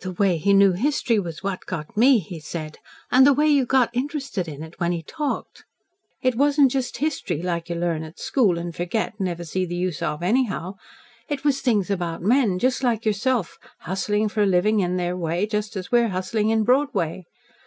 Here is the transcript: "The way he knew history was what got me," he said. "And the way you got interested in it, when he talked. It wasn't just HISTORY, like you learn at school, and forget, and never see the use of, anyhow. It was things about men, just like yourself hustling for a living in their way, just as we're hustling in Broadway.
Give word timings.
"The 0.00 0.12
way 0.12 0.38
he 0.38 0.54
knew 0.54 0.72
history 0.72 1.18
was 1.18 1.42
what 1.42 1.66
got 1.66 1.98
me," 1.98 2.18
he 2.18 2.40
said. 2.40 2.78
"And 3.10 3.26
the 3.26 3.34
way 3.34 3.46
you 3.46 3.66
got 3.66 3.90
interested 3.92 4.48
in 4.48 4.62
it, 4.62 4.80
when 4.80 4.90
he 4.90 5.02
talked. 5.02 5.64
It 6.22 6.34
wasn't 6.34 6.70
just 6.70 6.96
HISTORY, 6.96 7.42
like 7.42 7.68
you 7.68 7.74
learn 7.74 8.02
at 8.02 8.18
school, 8.18 8.56
and 8.56 8.74
forget, 8.74 9.12
and 9.18 9.26
never 9.26 9.44
see 9.44 9.66
the 9.66 9.76
use 9.76 10.00
of, 10.00 10.22
anyhow. 10.22 10.76
It 11.28 11.44
was 11.44 11.60
things 11.60 11.90
about 11.90 12.22
men, 12.22 12.58
just 12.58 12.82
like 12.82 13.04
yourself 13.04 13.58
hustling 13.80 14.30
for 14.30 14.44
a 14.44 14.46
living 14.46 14.80
in 14.80 14.96
their 14.96 15.14
way, 15.14 15.44
just 15.44 15.76
as 15.76 15.92
we're 15.92 16.08
hustling 16.08 16.48
in 16.48 16.64
Broadway. 16.64 17.26